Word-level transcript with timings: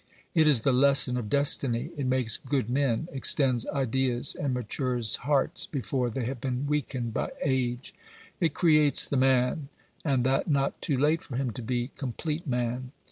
It 0.33 0.47
is 0.47 0.61
the 0.63 0.73
lesson 0.73 1.15
of 1.15 1.29
destiny; 1.29 1.91
it 1.95 2.07
makes 2.07 2.35
good 2.37 2.71
men, 2.71 3.07
extends 3.11 3.67
ideas 3.67 4.33
and 4.33 4.51
matures 4.51 5.17
hearts 5.17 5.67
before 5.67 6.09
they 6.09 6.25
have 6.25 6.41
been 6.41 6.65
weakened 6.65 7.13
by 7.13 7.29
age; 7.43 7.93
it 8.39 8.55
creates 8.55 9.05
the 9.05 9.17
man, 9.17 9.69
and 10.03 10.23
that 10.23 10.47
not 10.49 10.81
too 10.81 10.97
late 10.97 11.21
for 11.21 11.35
him 11.35 11.51
to 11.51 11.61
be 11.61 11.89
complete 11.97 12.47
man. 12.47 12.93